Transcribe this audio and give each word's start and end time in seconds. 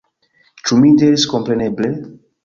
Ĉu 0.69 0.77
mi 0.83 0.93
diris 1.01 1.25
kompreneble? 1.33 1.91